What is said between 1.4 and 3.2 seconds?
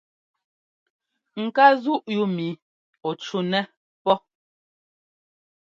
Ŋ ká zúʼ yúu mi ɔ